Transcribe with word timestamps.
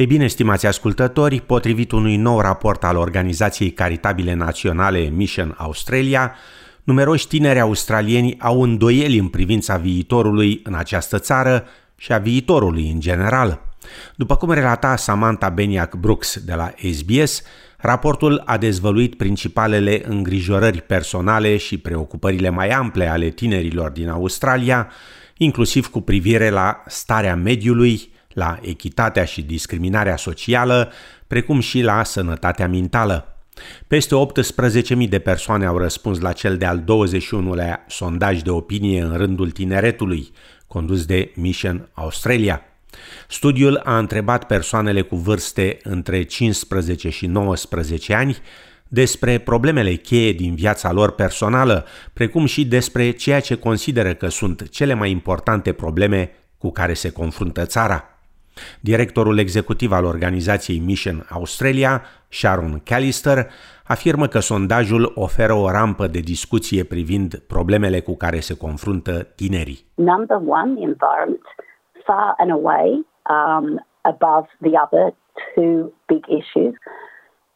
E 0.00 0.06
bine, 0.06 0.26
stimați 0.26 0.66
ascultători, 0.66 1.40
potrivit 1.40 1.92
unui 1.92 2.16
nou 2.16 2.40
raport 2.40 2.84
al 2.84 2.96
Organizației 2.96 3.70
Caritabile 3.70 4.34
Naționale 4.34 4.98
Mission 4.98 5.54
Australia, 5.58 6.34
numeroși 6.84 7.26
tineri 7.26 7.60
australieni 7.60 8.36
au 8.38 8.62
îndoieli 8.62 9.18
în 9.18 9.28
privința 9.28 9.76
viitorului 9.76 10.60
în 10.64 10.74
această 10.74 11.18
țară 11.18 11.64
și 11.96 12.12
a 12.12 12.18
viitorului 12.18 12.90
în 12.90 13.00
general. 13.00 13.60
După 14.16 14.36
cum 14.36 14.52
relata 14.52 14.96
Samantha 14.96 15.48
Beniac 15.48 15.94
Brooks 15.94 16.38
de 16.44 16.54
la 16.54 16.72
SBS, 16.92 17.42
raportul 17.78 18.42
a 18.44 18.56
dezvăluit 18.56 19.16
principalele 19.16 20.02
îngrijorări 20.06 20.80
personale 20.80 21.56
și 21.56 21.78
preocupările 21.78 22.48
mai 22.48 22.68
ample 22.68 23.08
ale 23.08 23.28
tinerilor 23.28 23.90
din 23.90 24.08
Australia, 24.08 24.90
inclusiv 25.36 25.86
cu 25.86 26.00
privire 26.00 26.50
la 26.50 26.82
starea 26.86 27.36
mediului, 27.36 28.18
la 28.32 28.58
echitatea 28.62 29.24
și 29.24 29.42
discriminarea 29.42 30.16
socială, 30.16 30.92
precum 31.26 31.60
și 31.60 31.80
la 31.80 32.04
sănătatea 32.04 32.68
mentală. 32.68 33.34
Peste 33.86 34.14
18.000 35.02 35.08
de 35.08 35.18
persoane 35.18 35.66
au 35.66 35.78
răspuns 35.78 36.20
la 36.20 36.32
cel 36.32 36.56
de-al 36.56 36.82
21-lea 36.82 37.86
sondaj 37.86 38.40
de 38.42 38.50
opinie 38.50 39.02
în 39.02 39.16
rândul 39.16 39.50
tineretului, 39.50 40.32
condus 40.66 41.04
de 41.04 41.32
Mission 41.34 41.88
Australia. 41.92 42.62
Studiul 43.28 43.80
a 43.84 43.98
întrebat 43.98 44.46
persoanele 44.46 45.02
cu 45.02 45.16
vârste 45.16 45.78
între 45.82 46.22
15 46.22 47.08
și 47.08 47.26
19 47.26 48.14
ani 48.14 48.36
despre 48.88 49.38
problemele 49.38 49.94
cheie 49.94 50.32
din 50.32 50.54
viața 50.54 50.92
lor 50.92 51.10
personală, 51.10 51.86
precum 52.12 52.46
și 52.46 52.64
despre 52.64 53.10
ceea 53.10 53.40
ce 53.40 53.54
consideră 53.54 54.14
că 54.14 54.28
sunt 54.28 54.68
cele 54.68 54.94
mai 54.94 55.10
importante 55.10 55.72
probleme 55.72 56.30
cu 56.58 56.70
care 56.70 56.94
se 56.94 57.10
confruntă 57.10 57.64
țara. 57.66 58.19
Directorul 58.80 59.38
executiv 59.38 59.92
al 59.92 60.04
organizației 60.04 60.78
Mission 60.78 61.26
Australia, 61.30 62.02
Sharon 62.28 62.80
Callister, 62.84 63.46
afirmă 63.86 64.26
că 64.26 64.38
sondajul 64.38 65.12
oferă 65.14 65.52
o 65.52 65.70
rampă 65.70 66.06
de 66.06 66.18
discuție 66.20 66.84
privind 66.84 67.38
problemele 67.38 68.00
cu 68.00 68.16
care 68.16 68.40
se 68.40 68.56
confruntă 68.56 69.22
tinerii. 69.22 69.84
Number 69.94 70.36
one, 70.36 70.74
the 70.74 70.82
environment, 70.82 71.46
far 72.04 72.34
and 72.36 72.50
away 72.50 73.06
um, 73.36 73.86
above 74.02 74.46
the 74.60 74.74
other 74.84 75.14
two 75.54 75.92
big 76.06 76.24
issues. 76.40 76.74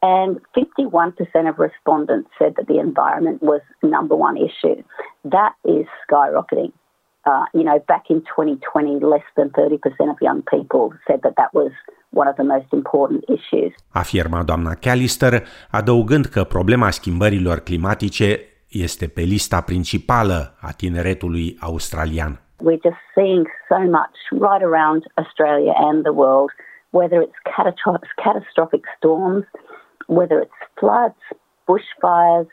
And 0.02 0.41
51% 0.55 1.48
of 1.48 1.58
respondents 1.58 2.28
said 2.39 2.52
that 2.56 2.66
the 2.66 2.78
environment 2.78 3.41
was 3.41 3.62
number 3.83 4.14
one 4.14 4.36
issue. 4.36 4.83
That 5.24 5.55
is 5.64 5.86
skyrocketing. 6.05 6.72
Uh, 7.27 7.47
you 7.58 7.64
know, 7.64 7.78
back 7.86 8.05
in 8.11 8.20
2020, 8.20 9.00
less 9.00 9.27
than 9.34 9.48
30% 9.48 10.11
of 10.11 10.17
young 10.20 10.42
people 10.42 10.84
said 11.06 11.20
that 11.22 11.34
that 11.36 11.50
was 11.55 11.72
one 12.11 12.28
of 12.28 12.36
the 12.36 12.44
most 12.44 12.70
important 12.72 13.25
issues. 13.28 13.72
Afirma 13.92 14.42
doamna 14.42 14.75
Callister, 14.75 15.42
adăugând 15.70 16.25
că 16.25 16.45
problema 16.45 16.91
schimbărilor 16.91 17.58
climatice 17.58 18.41
este 18.69 19.06
pe 19.06 19.20
lista 19.20 19.61
principală 19.61 20.55
a 20.61 20.72
tineretului 20.72 21.56
australian. 21.61 22.41
We're 22.67 22.84
just 22.89 23.02
seeing 23.14 23.47
so 23.69 23.78
much 23.98 24.17
right 24.47 24.64
around 24.70 25.00
Australia 25.14 25.75
and 25.77 26.02
the 26.02 26.17
world, 26.22 26.50
whether 26.91 27.19
it's 27.27 27.39
catastrophic 28.25 28.84
storms, 28.97 29.45
whether 30.19 30.36
it's 30.45 30.61
floods, 30.80 31.22
bushfires, 31.69 32.50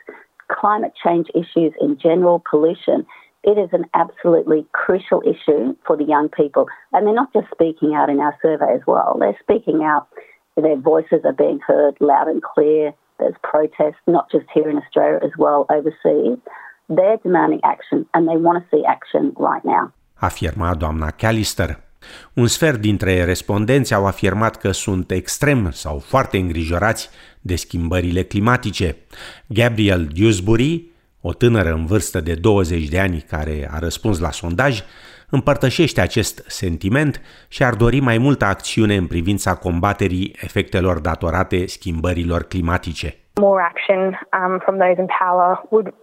climate 0.60 0.94
change 1.04 1.26
issues 1.42 1.72
in 1.86 1.92
general, 2.06 2.36
pollution– 2.50 3.00
it 3.44 3.58
is 3.58 3.70
an 3.72 3.84
absolutely 3.94 4.66
crucial 4.72 5.22
issue 5.22 5.74
for 5.86 5.96
the 5.96 6.04
young 6.04 6.28
people. 6.28 6.66
And 6.92 7.06
they're 7.06 7.14
not 7.14 7.32
just 7.32 7.48
speaking 7.50 7.94
out 7.94 8.08
in 8.08 8.20
our 8.20 8.36
survey 8.42 8.74
as 8.74 8.82
well, 8.86 9.16
they're 9.18 9.38
speaking 9.40 9.82
out, 9.82 10.06
their 10.56 10.76
voices 10.76 11.20
are 11.24 11.32
being 11.32 11.60
heard 11.66 11.94
loud 12.00 12.28
and 12.28 12.42
clear. 12.42 12.94
There's 13.18 13.34
protests, 13.42 14.02
not 14.06 14.30
just 14.30 14.46
here 14.54 14.68
in 14.68 14.76
Australia 14.76 15.20
as 15.22 15.34
well, 15.38 15.66
overseas. 15.70 16.38
They're 16.88 17.20
demanding 17.22 17.60
action 17.62 18.06
and 18.14 18.28
they 18.28 18.36
want 18.36 18.56
to 18.58 18.64
see 18.70 18.84
action 18.84 19.32
right 19.36 19.64
now. 19.64 19.92
Afirma 20.20 20.74
doamna 20.74 21.10
Callister. 21.10 21.78
Un 22.34 22.46
sfert 22.46 22.80
dintre 22.80 23.24
respondenți 23.24 23.94
au 23.94 24.06
afirmat 24.06 24.56
că 24.56 24.70
sunt 24.70 25.10
extrem 25.10 25.70
sau 25.70 25.98
foarte 25.98 26.36
îngrijorați 26.36 27.10
de 27.40 27.56
schimbările 27.56 28.22
climatice. 28.22 28.96
Gabriel 29.46 30.08
Dewsbury, 30.14 30.91
o 31.22 31.32
tânără 31.32 31.68
în 31.72 31.86
vârstă 31.86 32.20
de 32.20 32.34
20 32.34 32.88
de 32.88 33.00
ani 33.00 33.24
care 33.28 33.68
a 33.72 33.78
răspuns 33.78 34.20
la 34.20 34.30
sondaj, 34.30 34.80
împărtășește 35.30 36.00
acest 36.00 36.44
sentiment 36.46 37.20
și 37.48 37.64
ar 37.64 37.74
dori 37.74 38.00
mai 38.00 38.18
multă 38.18 38.44
acțiune 38.44 38.94
în 38.96 39.06
privința 39.06 39.54
combaterii 39.54 40.36
efectelor 40.42 40.98
datorate 40.98 41.66
schimbărilrilor 41.66 42.42
climatice. 42.42 43.14
More 43.40 43.62
action 43.62 44.00
um, 44.06 44.58
from 44.58 44.76
those 44.78 45.00
in 45.00 45.06
power 45.20 45.62
would 45.70 45.94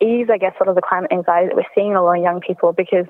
ease, 0.00 0.28
I 0.32 0.38
guess, 0.38 0.54
a 0.60 0.64
lot 0.64 0.70
of 0.70 0.76
the 0.76 0.82
climate 0.82 1.12
anxiety 1.12 1.48
that 1.48 1.56
we're 1.56 1.72
seeing 1.74 1.90
in 1.90 1.96
a 1.96 2.02
lot 2.02 2.18
of 2.18 2.22
young 2.22 2.40
people 2.40 2.72
because 2.72 3.06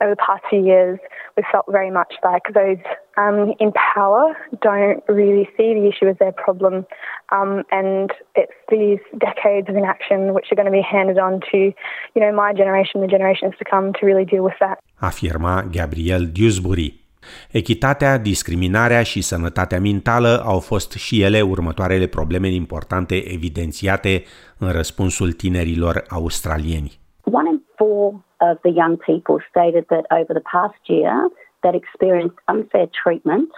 over 0.00 0.12
the 0.12 0.16
past 0.16 0.44
few 0.48 0.64
years, 0.64 0.98
we've 1.36 1.46
felt 1.50 1.66
very 1.68 1.90
much 1.90 2.14
like 2.24 2.42
those 2.54 2.78
um, 3.16 3.54
in 3.58 3.72
power 3.72 4.36
don't 4.62 5.02
really 5.08 5.48
see 5.56 5.74
the 5.74 5.88
issue 5.88 6.08
as 6.08 6.16
their 6.18 6.32
problem. 6.32 6.86
Um, 7.30 7.64
and 7.70 8.10
it's 8.34 8.52
these 8.70 9.00
decades 9.18 9.68
of 9.68 9.76
inaction 9.76 10.34
which 10.34 10.46
are 10.52 10.54
going 10.54 10.66
to 10.66 10.72
be 10.72 10.82
handed 10.82 11.18
on 11.18 11.40
to, 11.50 11.58
you 11.58 12.20
know, 12.20 12.32
my 12.32 12.52
generation, 12.52 13.00
the 13.00 13.08
generations 13.08 13.54
to 13.58 13.64
come 13.64 13.92
to 13.94 14.06
really 14.06 14.24
deal 14.24 14.44
with 14.44 14.58
that. 14.60 14.78
Afirma 15.02 15.70
Gabriel 15.70 16.24
Dewsbury. 16.26 17.07
Echitatea, 17.50 18.18
discriminarea 18.18 19.02
și 19.02 19.20
sănătatea 19.20 19.80
mentală 19.80 20.42
au 20.44 20.58
fost 20.58 20.92
și 20.92 21.22
ele 21.22 21.40
următoarele 21.40 22.06
probleme 22.06 22.48
importante 22.48 23.14
evidențiate 23.32 24.22
în 24.58 24.70
răspunsul 24.72 25.32
tinerilor 25.32 26.04
australieni. 26.08 26.98
One 27.24 27.48
in 27.50 27.62
four 27.76 28.04
of 28.50 28.56
the 28.66 28.72
young 28.82 28.96
people 28.96 29.36
stated 29.48 29.84
that 29.92 30.04
over 30.20 30.32
the 30.40 30.46
past 30.56 30.82
year 30.86 31.16
that 31.60 31.74
experienced 31.74 32.38
unfair 32.54 32.86
treatment 33.02 33.50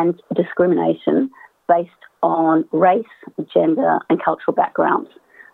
and 0.00 0.12
discrimination 0.42 1.30
based 1.66 2.02
on 2.20 2.66
race, 2.70 3.16
gender 3.54 3.92
and 4.08 4.16
cultural 4.28 4.54
backgrounds. 4.54 5.10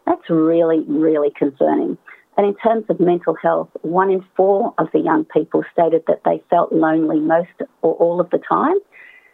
That's 0.07 0.29
really, 0.29 0.81
really 0.89 1.33
concerning. 1.39 1.97
And 2.37 2.47
in 2.47 2.55
terms 2.67 2.85
of 2.89 2.97
mental 2.99 3.37
health, 3.47 3.71
one 3.83 4.11
in 4.11 4.23
four 4.37 4.59
of 4.79 4.87
the 4.95 5.03
young 5.11 5.25
people 5.37 5.61
stated 5.75 6.03
that 6.07 6.21
they 6.27 6.39
felt 6.49 6.69
lonely 6.73 7.21
most 7.35 7.57
or 7.85 7.93
all 8.05 8.19
of 8.21 8.29
the 8.35 8.41
time. 8.57 8.79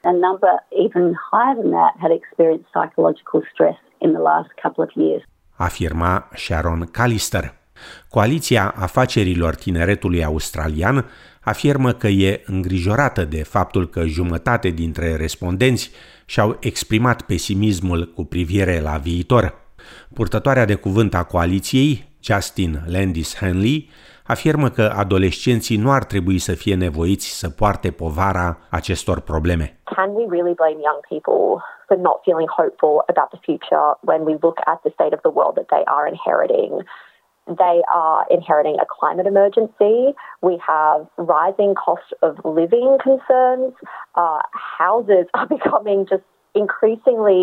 A 0.03 0.13
number 0.27 0.53
even 0.85 1.05
higher 1.31 1.55
than 1.61 1.71
that 1.79 1.95
had 2.03 2.13
experienced 2.21 2.69
psychological 2.75 3.41
stress 3.53 3.79
in 4.01 4.11
the 4.13 4.23
last 4.31 4.51
couple 4.63 4.83
of 4.87 4.91
years. 4.95 5.23
Afirma 5.57 6.29
Sharon 6.35 6.89
Callister. 6.93 7.55
Coaliția 8.09 8.75
Afacerilor 8.77 9.55
Tineretului 9.55 10.25
Australian 10.25 11.05
afirmă 11.41 11.93
că 11.93 12.09
e 12.09 12.43
îngrijorată 12.47 13.25
de 13.25 13.43
faptul 13.43 13.89
că 13.89 14.07
jumătate 14.07 14.69
dintre 14.69 15.17
respondenți 15.17 15.91
și-au 16.25 16.57
exprimat 16.61 17.23
pesimismul 17.23 18.13
cu 18.15 18.25
privire 18.25 18.81
la 18.81 18.97
viitor. 18.97 19.55
Purtătoarea 20.15 20.65
de 20.65 20.75
cuvânt 20.75 21.15
a 21.15 21.25
coaliției, 21.25 22.09
Justin 22.29 22.73
Landis 22.95 23.31
Henley, 23.41 23.79
afirmă 24.27 24.69
că 24.69 24.85
adolescenții 25.05 25.79
nu 25.85 25.91
ar 25.91 26.05
trebui 26.05 26.39
să 26.39 26.53
fie 26.63 26.77
nevoiți 26.87 27.29
să 27.41 27.49
poarte 27.61 27.91
povara 27.91 28.49
acestor 28.71 29.21
probleme. 29.21 29.67
Can 29.97 30.11
we 30.19 30.25
really 30.37 30.57
blame 30.63 30.81
young 30.89 31.01
people 31.13 31.45
for 31.87 31.97
not 32.09 32.19
feeling 32.27 32.51
hopeful 32.61 32.97
about 33.13 33.31
the 33.35 33.41
future 33.49 33.87
when 34.11 34.21
we 34.29 34.35
look 34.47 34.59
at 34.73 34.79
the 34.85 34.93
state 34.97 35.15
of 35.17 35.21
the 35.27 35.35
world 35.39 35.55
that 35.59 35.69
they 35.75 35.85
are 35.97 36.05
inheriting? 36.15 36.73
They 37.65 37.79
are 38.05 38.21
inheriting 38.39 38.77
a 38.87 38.89
climate 38.99 39.27
emergency. 39.35 39.99
We 40.49 40.55
have 40.73 40.99
rising 41.37 41.73
cost 41.87 42.09
of 42.27 42.33
living 42.61 42.91
concerns. 43.09 43.73
Uh, 44.23 44.41
houses 44.83 45.25
are 45.39 45.49
becoming 45.57 45.99
just 46.13 46.27
increasingly 46.63 47.43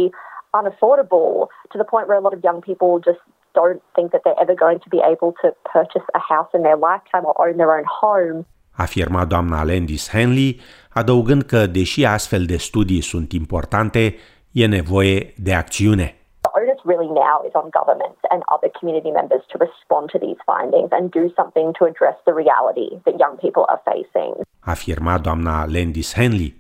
unaffordable 0.60 1.34
to 1.72 1.78
the 1.82 1.88
point 1.94 2.08
where 2.08 2.18
a 2.22 2.26
lot 2.28 2.34
of 2.38 2.42
young 2.44 2.62
people 2.70 2.92
just 3.10 3.20
don't 3.60 3.82
think 3.96 4.08
that 4.14 4.22
they're 4.24 4.42
ever 4.46 4.56
going 4.66 4.80
to 4.86 4.90
be 4.96 5.02
able 5.14 5.32
to 5.42 5.48
purchase 5.76 6.06
a 6.20 6.22
house 6.34 6.52
in 6.58 6.62
their 6.68 6.80
lifetime 6.90 7.26
or 7.30 7.36
own 7.46 7.56
their 7.62 7.74
own 7.78 7.88
home. 8.02 8.38
Afirma 8.86 9.26
doamna 9.26 9.64
Landis 9.64 10.10
Henley, 10.10 10.60
adăugând 10.90 11.44
că, 11.44 11.66
deși 11.68 12.06
astfel 12.06 12.44
de 12.46 12.58
studii 12.58 13.02
sunt 13.02 13.32
importante, 13.32 14.16
e 14.52 14.66
nevoie 14.66 15.34
de 15.38 15.54
acțiune. 15.54 16.08
The 16.42 16.52
onus 16.62 16.82
really 16.92 17.12
now 17.26 17.38
is 17.48 17.54
on 17.62 17.68
governments 17.80 18.22
and 18.34 18.42
other 18.56 18.72
community 18.80 19.12
members 19.20 19.44
to 19.52 19.56
respond 19.66 20.06
to 20.14 20.18
these 20.26 20.40
findings 20.52 20.90
and 20.98 21.04
do 21.20 21.24
something 21.40 21.68
to 21.78 21.84
address 21.92 22.18
the 22.28 22.36
reality 22.44 22.90
that 23.06 23.16
young 23.24 23.36
people 23.46 23.64
are 23.72 23.82
facing. 23.92 24.32
Afirma 24.74 25.16
doamna 25.26 25.56
Landis 25.76 26.10
Henley. 26.20 26.52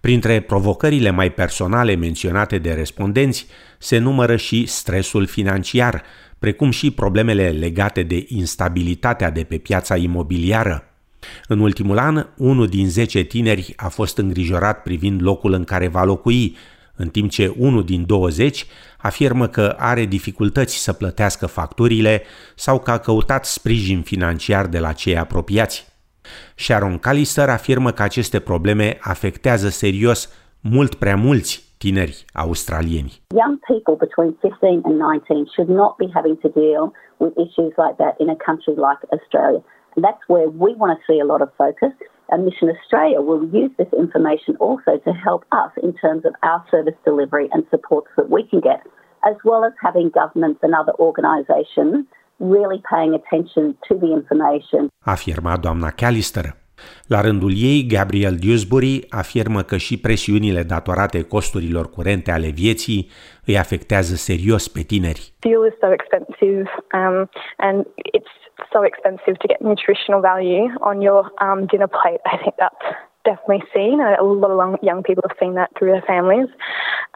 Printre 0.00 0.40
provocările 0.40 1.10
mai 1.10 1.32
personale 1.32 1.94
menționate 1.94 2.58
de 2.58 2.72
respondenți 2.72 3.46
se 3.78 3.98
numără 3.98 4.36
și 4.36 4.66
stresul 4.66 5.26
financiar, 5.26 6.02
precum 6.38 6.70
și 6.70 6.90
problemele 6.90 7.48
legate 7.48 8.02
de 8.02 8.24
instabilitatea 8.28 9.30
de 9.30 9.44
pe 9.44 9.58
piața 9.58 9.96
imobiliară. 9.96 10.82
În 11.48 11.60
ultimul 11.60 11.98
an, 11.98 12.26
unul 12.36 12.68
din 12.68 12.88
10 12.88 13.22
tineri 13.22 13.72
a 13.76 13.88
fost 13.88 14.18
îngrijorat 14.18 14.82
privind 14.82 15.22
locul 15.22 15.52
în 15.52 15.64
care 15.64 15.88
va 15.88 16.04
locui, 16.04 16.56
în 16.96 17.08
timp 17.08 17.30
ce 17.30 17.54
unul 17.56 17.84
din 17.84 18.06
20 18.06 18.66
afirmă 18.98 19.46
că 19.46 19.74
are 19.78 20.04
dificultăți 20.04 20.76
să 20.76 20.92
plătească 20.92 21.46
facturile 21.46 22.22
sau 22.54 22.78
că 22.80 22.90
a 22.90 22.98
căutat 22.98 23.44
sprijin 23.44 24.02
financiar 24.02 24.66
de 24.66 24.78
la 24.78 24.92
cei 24.92 25.16
apropiați. 25.16 25.86
Sharon 26.54 26.98
Callister 26.98 27.48
afirmă 27.48 27.90
că 27.90 28.02
aceste 28.02 28.40
probleme 28.40 28.98
afectează 29.00 29.68
serios 29.68 30.32
mult 30.60 30.94
prea 30.94 31.16
mulți 31.16 31.68
tineri 31.78 32.24
australieni. 32.32 33.12
Young 33.42 33.56
people 33.70 33.96
between 34.06 34.32
15 34.40 34.80
and 34.88 34.96
19 34.98 35.46
should 35.54 35.70
not 35.82 35.92
be 36.02 36.08
having 36.16 36.36
to 36.44 36.48
deal 36.48 36.84
with 37.22 37.32
issues 37.46 37.72
like 37.84 37.96
that 38.02 38.14
in 38.22 38.28
a 38.36 38.38
country 38.48 38.74
like 38.88 39.02
Australia. 39.16 39.62
And 39.94 40.00
that's 40.06 40.24
where 40.32 40.48
we 40.64 40.70
want 40.80 40.90
to 40.96 41.00
see 41.08 41.18
a 41.20 41.28
lot 41.32 41.40
of 41.46 41.50
focus. 41.64 41.94
And 42.30 42.44
Mission 42.44 42.68
Australia 42.76 43.20
will 43.28 43.44
use 43.62 43.72
this 43.80 43.92
information 44.04 44.52
also 44.66 44.92
to 45.06 45.12
help 45.26 45.42
us 45.62 45.72
in 45.86 45.92
terms 46.04 46.22
of 46.28 46.32
our 46.42 46.60
service 46.70 46.98
delivery 47.10 47.46
and 47.52 47.62
supports 47.70 48.10
that 48.16 48.28
we 48.36 48.42
can 48.50 48.60
get, 48.60 48.80
as 49.30 49.36
well 49.48 49.62
as 49.68 49.72
having 49.86 50.10
governments 50.20 50.60
and 50.62 50.74
other 50.74 50.94
organisations 51.08 52.04
really 52.38 52.80
paying 52.90 53.14
attention 53.14 53.76
to 53.88 53.94
the 53.94 54.06
information. 54.06 54.88
Afirma 55.04 55.56
doamna 55.56 55.90
Callister. 55.90 56.56
La 57.06 57.20
rândul 57.20 57.52
ei, 57.54 57.86
Gabriel 57.86 58.36
Dewsbury 58.36 59.06
afirmă 59.10 59.62
că 59.62 59.76
și 59.76 60.00
presiunile 60.00 60.62
datorate 60.62 61.22
costurilor 61.22 61.90
curente 61.90 62.30
ale 62.30 62.48
vieții 62.48 63.10
îi 63.46 63.58
afectează 63.58 64.14
serios 64.14 64.68
pe 64.68 64.80
tineri. 64.80 65.32
Fuel 65.38 65.66
is 65.70 65.78
so 65.80 65.92
expensive 65.92 66.62
um, 67.00 67.28
and 67.56 67.86
it's 68.16 68.34
so 68.72 68.84
expensive 68.84 69.36
to 69.42 69.46
get 69.52 69.60
nutritional 69.60 70.20
value 70.20 70.66
on 70.80 71.00
your 71.00 71.32
um, 71.44 71.64
dinner 71.66 71.90
plate. 71.98 72.22
I 72.34 72.36
think 72.42 72.54
that's 72.62 72.86
definitely 73.30 73.64
seen. 73.76 73.96
A 74.00 74.22
lot 74.22 74.50
of 74.50 74.58
young 74.90 75.00
people 75.08 75.24
have 75.26 75.36
seen 75.42 75.52
that 75.60 75.70
through 75.76 75.90
their 75.94 76.06
families, 76.12 76.48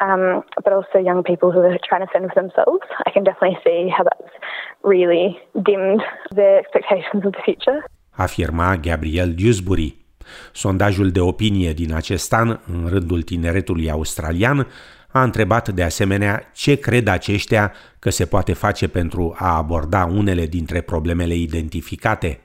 um, 0.07 0.23
but 0.65 0.73
also 0.79 0.97
young 1.11 1.21
people 1.31 1.49
who 1.53 1.61
are 1.69 1.79
trying 1.89 2.05
to 2.07 2.11
fend 2.13 2.27
for 2.31 2.39
themselves. 2.43 2.85
I 3.07 3.11
can 3.15 3.25
definitely 3.29 3.59
see 3.67 3.81
how 3.97 4.03
that's 4.09 4.35
really 4.93 5.27
dimmed 5.69 6.03
their 6.39 6.55
expectations 6.63 7.21
of 7.27 7.33
the 7.39 7.45
future 7.49 7.81
afirma 8.13 8.77
Gabriel 8.77 9.35
Dewsbury. 9.35 9.97
Sondajul 10.53 11.11
de 11.11 11.21
opinie 11.21 11.73
din 11.73 11.95
acest 11.95 12.33
an, 12.33 12.49
în 12.49 12.89
rândul 12.89 13.23
tineretului 13.23 13.91
australian, 13.91 14.67
a 15.09 15.23
întrebat 15.23 15.69
de 15.69 15.83
asemenea 15.83 16.51
ce 16.55 16.75
cred 16.75 17.09
aceștia 17.09 17.73
că 17.99 18.11
se 18.11 18.27
poate 18.27 18.53
face 18.53 18.89
pentru 18.89 19.35
a 19.39 19.57
aborda 19.57 20.05
unele 20.05 20.47
dintre 20.47 20.81
problemele 20.81 21.35
identificate. 21.35 22.41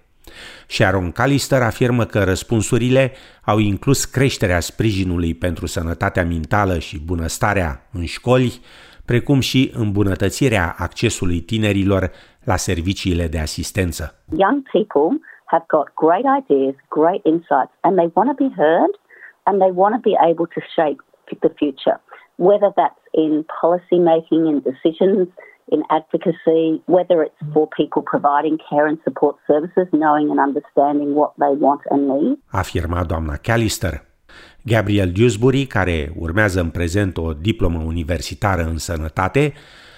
Sharon 0.67 1.11
Callister 1.11 1.61
afirmă 1.61 2.05
că 2.05 2.23
răspunsurile 2.23 3.11
au 3.45 3.57
inclus 3.57 4.05
creșterea 4.05 4.59
sprijinului 4.59 5.33
pentru 5.33 5.65
sănătatea 5.65 6.25
mentală 6.25 6.77
și 6.79 6.99
bunăstarea 6.99 7.87
în 7.91 8.05
școli, 8.05 8.61
precum 9.05 9.39
și 9.39 9.71
îmbunătățirea 9.75 10.75
accesului 10.77 11.39
tinerilor 11.39 12.11
la 12.43 12.55
serviciile 12.55 13.27
de 13.27 13.39
asistență. 13.39 14.23
Young 14.37 14.61
people 14.71 15.09
have 15.45 15.65
got 15.67 15.87
great 16.03 16.25
ideas, 16.41 16.75
great 16.89 17.21
insights, 17.23 17.73
and 17.81 17.93
they 17.97 18.09
want 18.13 18.29
to 18.29 18.37
be 18.45 18.51
heard 18.61 18.93
and 19.43 19.55
they 19.61 19.71
want 19.73 19.93
to 19.95 20.01
be 20.09 20.15
able 20.29 20.47
to 20.55 20.61
shape 20.75 20.99
the 21.45 21.51
future, 21.61 21.99
whether 22.35 22.69
that's 22.79 23.03
in 23.11 23.45
policy 23.61 23.99
making 24.13 24.47
and 24.51 24.63
decisions, 24.63 25.27
in 25.75 25.81
advocacy, 25.99 26.81
whether 26.95 27.17
it's 27.27 27.41
for 27.53 27.67
people 27.79 28.01
providing 28.13 28.57
care 28.69 28.87
and 28.91 28.99
support 29.03 29.35
services, 29.51 29.87
knowing 29.91 30.27
and 30.31 30.39
understanding 30.47 31.09
what 31.19 31.31
they 31.43 31.53
want 31.65 31.81
and 31.89 32.01
need. 32.07 32.37
Afirma 32.51 33.03
doamna 33.03 33.35
Callister. 33.35 34.05
Gabriel 34.63 35.11
Dewsbury, 35.11 35.65
care 35.65 36.13
urmează 36.15 36.59
în 36.59 36.69
prezent 36.69 37.17
o 37.17 37.33
diplomă 37.33 37.83
universitară 37.85 38.61
în 38.61 38.77
sănătate, 38.77 39.53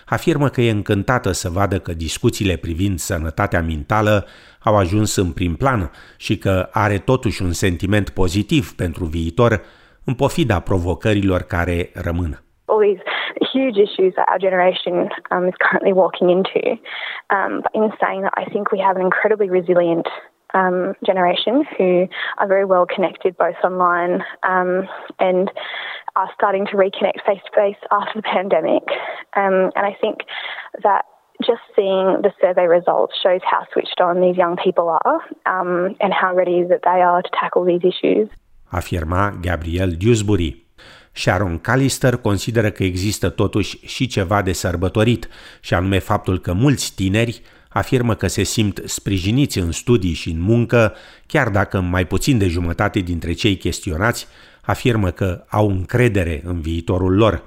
afirmă 0.06 0.50
că 0.50 0.62
e 0.62 0.72
încântată 0.72 1.32
să 1.32 1.50
vadă 1.50 1.80
că 1.80 1.94
discuțiile 1.94 2.56
privind 2.56 3.00
sănătatea 3.00 3.62
mentală 3.62 4.26
au 4.60 4.78
ajuns 4.78 5.16
în 5.16 5.32
prim 5.32 5.56
plan 5.56 5.92
și 6.18 6.38
că 6.38 6.70
are 6.72 6.98
totuși 6.98 7.44
un 7.44 7.52
sentiment 7.52 8.10
pozitiv 8.10 8.74
pentru 8.76 9.06
viitor, 9.06 9.62
în 10.04 10.14
pofida 10.14 10.60
provocărilor 10.60 11.42
care 11.42 11.92
rămân. 11.94 12.44
All 12.80 12.86
these 12.86 13.04
huge 13.52 13.76
issues 13.76 14.14
that 14.16 14.28
our 14.30 14.40
generation 14.40 15.10
um, 15.32 15.48
is 15.48 15.54
currently 15.60 15.92
walking 15.92 16.30
into. 16.30 16.78
Um, 17.30 17.62
but 17.62 17.76
in 17.76 17.92
saying 18.02 18.22
that, 18.22 18.34
I 18.38 18.46
think 18.46 18.72
we 18.72 18.80
have 18.80 18.96
an 18.96 19.02
incredibly 19.02 19.50
resilient 19.50 20.08
um, 20.54 20.94
generation 21.06 21.66
who 21.78 22.08
are 22.38 22.48
very 22.48 22.66
well 22.66 22.86
connected 22.86 23.38
both 23.38 23.56
online 23.64 24.24
um, 24.44 24.88
and 25.20 25.52
are 26.16 26.30
starting 26.34 26.66
to 26.68 26.74
reconnect 26.74 27.26
face 27.26 27.42
to 27.46 27.52
face 27.54 27.76
after 27.92 28.14
the 28.16 28.22
pandemic. 28.22 28.84
Um, 29.36 29.72
and 29.76 29.86
I 29.86 29.96
think 30.00 30.20
that 30.82 31.04
just 31.46 31.62
seeing 31.76 32.22
the 32.24 32.32
survey 32.42 32.68
results 32.68 33.14
shows 33.22 33.42
how 33.44 33.66
switched 33.74 34.02
on 34.02 34.22
these 34.22 34.38
young 34.38 34.58
people 34.58 34.98
are 35.04 35.22
um, 35.46 35.96
and 36.00 36.14
how 36.14 36.34
ready 36.34 36.64
that 36.64 36.82
they 36.84 37.02
are 37.02 37.22
to 37.22 37.30
tackle 37.34 37.66
these 37.66 37.82
issues. 37.84 38.30
Afirma 38.72 39.42
Gabriel 39.42 39.92
Dewsbury. 39.92 40.69
Sharon 41.12 41.60
Callister 41.60 42.16
consideră 42.16 42.70
că 42.72 42.84
există 42.84 43.30
totuși 43.30 43.80
și 43.86 44.08
ceva 44.08 44.42
de 44.42 44.52
sărbătorit, 44.52 45.28
și 45.62 45.74
anume 45.74 46.00
faptul 46.00 46.40
că 46.40 46.54
mulți 46.54 46.94
tineri 46.96 47.42
afirmă 47.70 48.16
că 48.16 48.28
se 48.28 48.44
simt 48.44 48.82
sprijiniți 48.86 49.58
în 49.58 49.72
studii 49.72 50.14
și 50.14 50.30
în 50.30 50.42
muncă, 50.42 50.94
chiar 51.26 51.50
dacă 51.50 51.80
mai 51.80 52.06
puțin 52.06 52.38
de 52.38 52.48
jumătate 52.48 53.00
dintre 53.00 53.34
cei 53.34 53.58
chestionați 53.58 54.28
afirmă 54.62 55.12
că 55.12 55.46
au 55.48 55.70
încredere 55.70 56.42
în 56.46 56.62
viitorul 56.62 57.16
lor. 57.16 57.44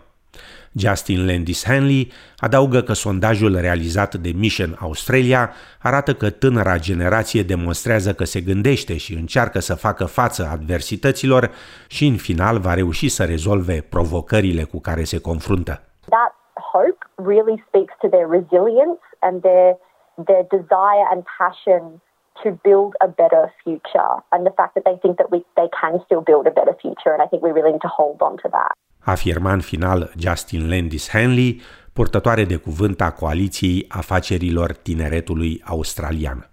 Justin 0.74 1.26
Landis 1.26 1.64
Hanley 1.66 2.12
adaugă 2.38 2.80
că 2.80 2.92
sondajul 2.92 3.56
realizat 3.60 4.14
de 4.14 4.30
Mission 4.36 4.76
Australia 4.80 5.50
arată 5.82 6.14
că 6.14 6.30
tânăra 6.30 6.76
generație 6.76 7.42
demonstrează 7.42 8.12
că 8.12 8.24
se 8.24 8.40
gândește 8.40 8.96
și 8.96 9.12
încearcă 9.14 9.58
să 9.58 9.74
facă 9.74 10.04
față 10.04 10.48
adversităților 10.52 11.50
și 11.86 12.06
în 12.06 12.16
final 12.16 12.58
va 12.58 12.74
reuși 12.74 13.08
să 13.08 13.24
rezolve 13.24 13.86
provocările 13.90 14.62
cu 14.62 14.80
care 14.80 15.02
se 15.02 15.20
confruntă. 15.20 15.82
That 16.08 16.34
hope 16.72 17.00
really 17.16 17.64
speaks 17.68 17.94
to 18.02 18.08
their 18.08 18.28
resilience 18.38 19.04
and 19.18 19.42
their 19.42 19.70
their 20.24 20.44
desire 20.56 21.04
and 21.12 21.20
passion 21.38 21.82
to 22.42 22.48
build 22.68 22.92
a 23.06 23.08
better 23.22 23.44
future 23.62 24.14
and 24.32 24.40
the 24.48 24.54
fact 24.60 24.72
that 24.74 24.84
they 24.88 24.96
think 25.02 25.14
that 25.20 25.28
we 25.34 25.38
they 25.60 25.68
can 25.80 25.94
still 26.06 26.22
build 26.30 26.44
a 26.46 26.54
better 26.60 26.74
future 26.84 27.12
and 27.14 27.22
I 27.24 27.28
think 27.30 27.40
we 27.46 27.52
really 27.58 27.72
need 27.76 27.86
to 27.88 27.94
hold 28.00 28.18
on 28.28 28.34
to 28.42 28.48
that 28.58 28.72
afirma 29.02 29.52
în 29.52 29.60
final 29.60 30.12
Justin 30.18 30.68
Landis 30.68 31.08
Hanley, 31.08 31.60
purtătoare 31.92 32.44
de 32.44 32.56
cuvânt 32.56 33.00
a 33.00 33.10
Coaliției 33.10 33.84
Afacerilor 33.88 34.72
Tineretului 34.72 35.62
Australian. 35.64 36.51